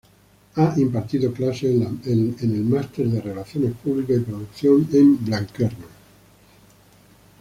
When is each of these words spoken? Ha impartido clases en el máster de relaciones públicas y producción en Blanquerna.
Ha 0.55 0.73
impartido 0.77 1.31
clases 1.31 1.75
en 2.05 2.35
el 2.41 2.63
máster 2.63 3.07
de 3.07 3.21
relaciones 3.21 3.73
públicas 3.73 4.17
y 4.17 4.21
producción 4.21 4.89
en 4.93 5.23
Blanquerna. 5.23 5.85